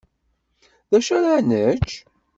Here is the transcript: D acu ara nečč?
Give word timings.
D 0.91 0.93
acu 0.97 1.11
ara 1.17 1.33
nečč? 1.49 1.89